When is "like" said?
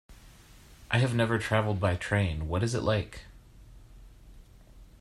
2.81-3.25